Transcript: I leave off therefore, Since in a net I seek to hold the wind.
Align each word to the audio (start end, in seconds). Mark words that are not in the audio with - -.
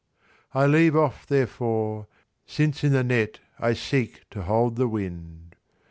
I 0.55 0.65
leave 0.65 0.95
off 0.95 1.27
therefore, 1.27 2.07
Since 2.47 2.83
in 2.83 2.95
a 2.95 3.03
net 3.03 3.37
I 3.59 3.73
seek 3.73 4.27
to 4.31 4.41
hold 4.41 4.75
the 4.75 4.87
wind. 4.87 5.55